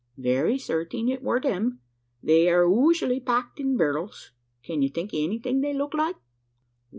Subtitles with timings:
[0.17, 1.79] "Very certing it were them
[2.23, 4.31] they air usooaly packed in berr'ls.
[4.63, 6.15] Can you think o' anything they looked like?"